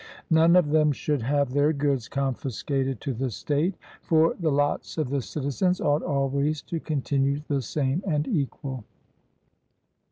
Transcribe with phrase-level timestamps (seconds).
[0.31, 5.09] None of them should have their goods confiscated to the state, for the lots of
[5.11, 8.83] the citizens ought always to continue the same and equal.